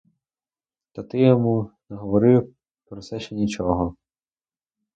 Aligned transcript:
Та 0.91 1.03
ти 1.03 1.19
йому 1.19 1.71
не 1.89 1.95
говори 1.97 2.47
про 2.85 3.01
це 3.01 3.19
ще 3.19 3.35
нічого. 3.35 3.95